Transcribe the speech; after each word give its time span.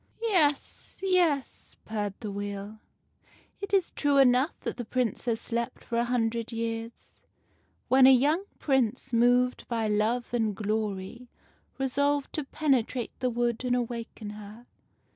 "Yes, 0.23 0.99
yes," 1.03 1.75
purred 1.85 2.15
the 2.21 2.31
Wheel, 2.31 2.79
"it 3.61 3.71
is 3.71 3.91
true 3.91 4.17
enough 4.17 4.59
that 4.61 4.77
the 4.77 4.83
Princess 4.83 5.39
slept 5.39 5.83
for 5.83 5.99
a 5.99 6.05
hundred 6.05 6.51
years, 6.51 7.21
when 7.87 8.07
a 8.07 8.11
young 8.11 8.45
Prince, 8.57 9.13
moved 9.13 9.67
by 9.67 9.87
love 9.87 10.33
and 10.33 10.55
glory, 10.55 11.29
resolved 11.77 12.33
to 12.33 12.43
penetrate 12.45 13.11
the 13.19 13.29
wood 13.29 13.63
and 13.63 13.75
awaken 13.75 14.31
her. 14.31 14.65